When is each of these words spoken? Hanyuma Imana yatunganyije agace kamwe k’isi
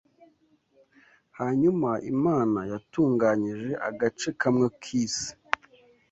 Hanyuma 1.39 1.89
Imana 2.13 2.59
yatunganyije 2.71 3.71
agace 3.89 4.29
kamwe 4.41 4.67
k’isi 4.81 5.29